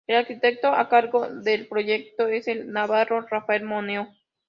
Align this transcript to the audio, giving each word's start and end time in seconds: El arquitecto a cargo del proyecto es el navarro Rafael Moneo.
El 0.07 0.15
arquitecto 0.15 0.69
a 0.73 0.89
cargo 0.89 1.27
del 1.29 1.67
proyecto 1.67 2.25
es 2.27 2.47
el 2.47 2.71
navarro 2.71 3.21
Rafael 3.21 3.63
Moneo. 3.65 4.07